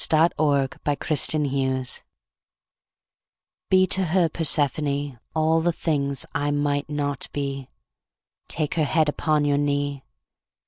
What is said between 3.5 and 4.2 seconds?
Be to